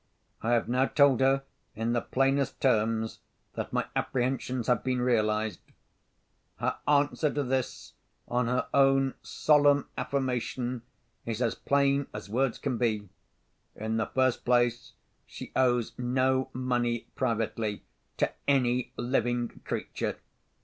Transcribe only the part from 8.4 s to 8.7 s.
her